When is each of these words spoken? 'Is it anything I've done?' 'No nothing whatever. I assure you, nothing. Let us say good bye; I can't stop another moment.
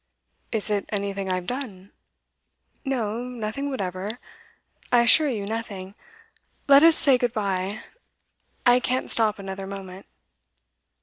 'Is 0.51 0.71
it 0.71 0.85
anything 0.89 1.31
I've 1.31 1.45
done?' 1.45 1.91
'No 2.83 3.19
nothing 3.19 3.69
whatever. 3.69 4.17
I 4.91 5.03
assure 5.03 5.29
you, 5.29 5.45
nothing. 5.45 5.93
Let 6.67 6.81
us 6.81 6.95
say 6.95 7.19
good 7.19 7.33
bye; 7.33 7.81
I 8.65 8.79
can't 8.79 9.11
stop 9.11 9.37
another 9.37 9.67
moment. 9.67 10.07